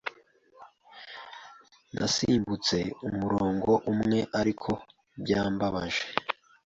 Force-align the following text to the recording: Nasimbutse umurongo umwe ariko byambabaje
Nasimbutse 1.95 2.77
umurongo 3.07 3.71
umwe 3.91 4.19
ariko 4.39 4.71
byambabaje 5.21 6.03